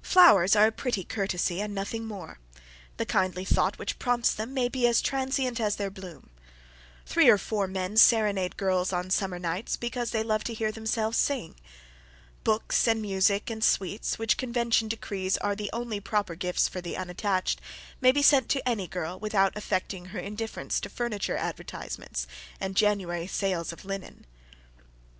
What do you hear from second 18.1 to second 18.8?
be sent to